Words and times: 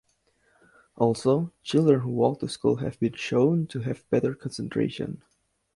Also, 0.95 1.53
children 1.61 1.99
who 1.99 2.09
walk 2.09 2.39
to 2.39 2.49
school 2.49 2.77
have 2.77 2.99
been 2.99 3.13
shown 3.13 3.67
to 3.67 3.81
have 3.81 4.09
better 4.09 4.33
concentration. 4.33 5.21